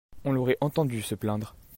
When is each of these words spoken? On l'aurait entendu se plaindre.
On 0.23 0.31
l'aurait 0.31 0.57
entendu 0.61 1.03
se 1.03 1.13
plaindre. 1.13 1.55